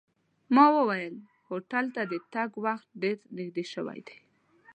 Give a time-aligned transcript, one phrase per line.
[0.55, 1.15] ما وویل
[1.47, 4.17] هوټل ته د تګ وخت ډېر نږدې شوی دی.